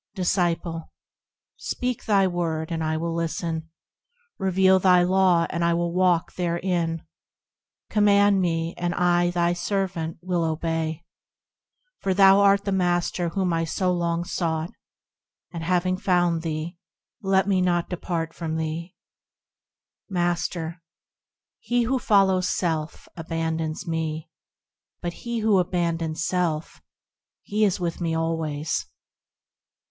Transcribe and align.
Disciple. 0.15 0.91
Speak 1.57 2.05
thy 2.05 2.25
Word, 2.25 2.71
and 2.71 2.83
I 2.83 2.97
will 2.97 3.13
listen; 3.13 3.69
Reveal 4.39 4.79
thy 4.79 5.03
Law, 5.03 5.45
and 5.51 5.63
I 5.63 5.75
will 5.75 5.93
walk 5.93 6.33
therein; 6.33 7.03
Command 7.87 8.41
me, 8.41 8.73
and 8.77 8.95
I, 8.95 9.29
thy 9.29 9.53
servant, 9.53 10.17
will 10.23 10.43
obey; 10.43 11.05
For 11.99 12.15
thou 12.15 12.39
art 12.39 12.65
the 12.65 12.71
Master 12.71 13.29
whom 13.29 13.53
I 13.53 13.63
so 13.63 13.93
long 13.93 14.23
sought, 14.23 14.71
And 15.53 15.63
having 15.63 15.97
found 15.97 16.41
thee, 16.41 16.79
let 17.21 17.47
me 17.47 17.61
not 17.61 17.87
depart 17.87 18.33
from 18.33 18.55
thee. 18.55 18.95
Master. 20.09 20.81
He 21.59 21.83
who 21.83 21.99
follows 21.99 22.49
self, 22.49 23.07
abandons 23.15 23.87
me; 23.87 24.31
But 24.99 25.13
he 25.13 25.41
who 25.41 25.59
abandons 25.59 26.25
self, 26.25 26.77
lo! 26.77 26.81
he 27.43 27.63
is 27.65 27.79
with 27.79 28.01
me 28.01 28.15
always. 28.15 28.87